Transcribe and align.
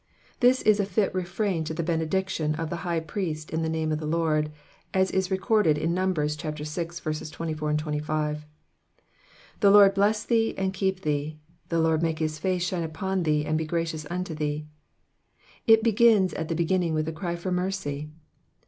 '*'' 0.23 0.39
This 0.39 0.63
is 0.63 0.79
a 0.79 0.83
fit 0.87 1.13
refrain 1.13 1.63
to 1.65 1.75
the 1.75 1.83
benediction 1.83 2.55
of 2.55 2.71
the 2.71 2.77
High 2.81 3.01
Priest 3.01 3.51
in 3.51 3.61
the 3.61 3.69
Dame 3.69 3.91
of 3.91 3.99
the 3.99 4.07
Lord, 4.07 4.51
as 4.95 5.29
recorded 5.29 5.77
in 5.77 5.93
Num. 5.93 6.11
vi. 6.15 6.27
24, 6.27 6.93
25. 7.75 8.45
The 9.59 9.69
Lord 9.69 9.93
bless 9.93 10.23
thee, 10.25 10.55
and 10.57 10.73
keep 10.73 11.01
thee: 11.01 11.37
the 11.69 11.77
Lord 11.79 12.01
make 12.01 12.17
his 12.17 12.39
face 12.39 12.63
shine 12.65 12.81
upon 12.81 13.21
thee, 13.21 13.45
and 13.45 13.59
be 13.59 13.65
gracious 13.67 14.07
unto 14.09 14.33
thee." 14.33 14.65
It 15.67 15.83
begins 15.83 16.33
at 16.33 16.47
the 16.47 16.55
beginning 16.55 16.95
with 16.95 17.07
a 17.07 17.13
cry 17.13 17.35
for 17.35 17.51
mercy. 17.51 18.09